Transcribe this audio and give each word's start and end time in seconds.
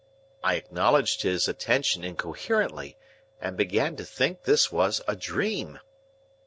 I 0.43 0.55
acknowledged 0.55 1.21
his 1.21 1.47
attention 1.47 2.03
incoherently, 2.03 2.97
and 3.39 3.55
began 3.55 3.95
to 3.97 4.03
think 4.03 4.45
this 4.45 4.71
was 4.71 4.99
a 5.07 5.15
dream. 5.15 5.79